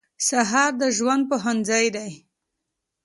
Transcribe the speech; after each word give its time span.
سهار 0.27 0.71
د 0.81 0.83
ژوند 0.97 1.23
پوهنځی 1.29 1.85
دی. 1.95 2.11